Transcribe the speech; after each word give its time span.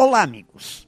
Olá, 0.00 0.22
amigos. 0.22 0.86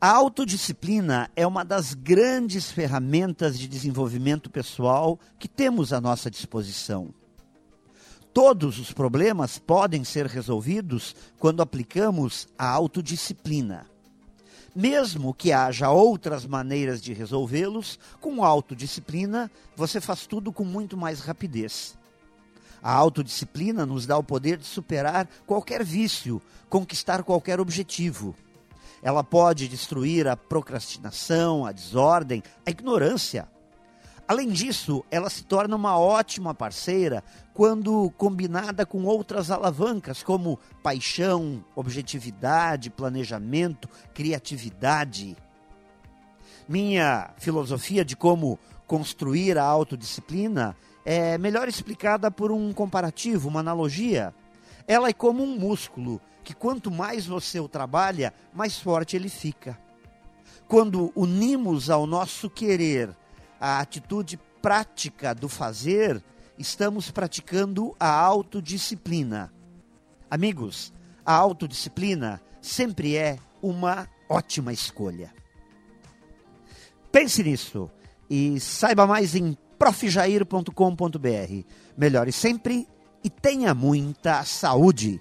A 0.00 0.08
autodisciplina 0.08 1.28
é 1.34 1.44
uma 1.44 1.64
das 1.64 1.94
grandes 1.94 2.70
ferramentas 2.70 3.58
de 3.58 3.66
desenvolvimento 3.66 4.48
pessoal 4.48 5.18
que 5.36 5.48
temos 5.48 5.92
à 5.92 6.00
nossa 6.00 6.30
disposição. 6.30 7.12
Todos 8.32 8.78
os 8.78 8.92
problemas 8.92 9.58
podem 9.58 10.04
ser 10.04 10.26
resolvidos 10.26 11.16
quando 11.40 11.60
aplicamos 11.60 12.46
a 12.56 12.68
autodisciplina. 12.68 13.84
Mesmo 14.76 15.34
que 15.34 15.50
haja 15.50 15.90
outras 15.90 16.46
maneiras 16.46 17.02
de 17.02 17.12
resolvê-los, 17.12 17.98
com 18.20 18.44
autodisciplina 18.44 19.50
você 19.74 20.00
faz 20.00 20.24
tudo 20.24 20.52
com 20.52 20.64
muito 20.64 20.96
mais 20.96 21.18
rapidez. 21.18 21.98
A 22.84 22.92
autodisciplina 22.92 23.86
nos 23.86 24.04
dá 24.04 24.18
o 24.18 24.22
poder 24.22 24.58
de 24.58 24.66
superar 24.66 25.26
qualquer 25.46 25.82
vício, 25.82 26.42
conquistar 26.68 27.22
qualquer 27.22 27.58
objetivo. 27.58 28.34
Ela 29.02 29.24
pode 29.24 29.68
destruir 29.68 30.28
a 30.28 30.36
procrastinação, 30.36 31.64
a 31.64 31.72
desordem, 31.72 32.42
a 32.66 32.70
ignorância. 32.70 33.48
Além 34.28 34.50
disso, 34.50 35.02
ela 35.10 35.30
se 35.30 35.44
torna 35.44 35.74
uma 35.74 35.98
ótima 35.98 36.54
parceira 36.54 37.24
quando 37.54 38.12
combinada 38.18 38.84
com 38.84 39.04
outras 39.04 39.50
alavancas 39.50 40.22
como 40.22 40.58
paixão, 40.82 41.64
objetividade, 41.74 42.90
planejamento, 42.90 43.88
criatividade. 44.12 45.34
Minha 46.68 47.30
filosofia 47.38 48.04
de 48.04 48.14
como 48.14 48.58
construir 48.86 49.56
a 49.56 49.64
autodisciplina 49.64 50.76
é 51.04 51.36
melhor 51.38 51.68
explicada 51.68 52.30
por 52.30 52.50
um 52.50 52.72
comparativo, 52.72 53.48
uma 53.48 53.60
analogia. 53.60 54.34
Ela 54.86 55.08
é 55.08 55.12
como 55.12 55.42
um 55.42 55.58
músculo 55.58 56.20
que 56.42 56.54
quanto 56.54 56.90
mais 56.90 57.26
você 57.26 57.58
o 57.58 57.68
trabalha, 57.68 58.32
mais 58.52 58.78
forte 58.78 59.16
ele 59.16 59.28
fica. 59.28 59.78
Quando 60.68 61.12
unimos 61.14 61.90
ao 61.90 62.06
nosso 62.06 62.48
querer 62.48 63.14
a 63.60 63.80
atitude 63.80 64.38
prática 64.60 65.34
do 65.34 65.48
fazer, 65.48 66.22
estamos 66.58 67.10
praticando 67.10 67.94
a 67.98 68.08
autodisciplina. 68.08 69.52
Amigos, 70.30 70.92
a 71.24 71.34
autodisciplina 71.34 72.40
sempre 72.60 73.16
é 73.16 73.38
uma 73.62 74.08
ótima 74.28 74.72
escolha. 74.72 75.32
Pense 77.12 77.42
nisso 77.42 77.90
e 78.28 78.58
saiba 78.58 79.06
mais 79.06 79.34
em 79.34 79.56
profjair.com.br. 79.78 81.64
Melhore 81.96 82.32
sempre 82.32 82.86
e 83.22 83.30
tenha 83.30 83.74
muita 83.74 84.44
saúde. 84.44 85.20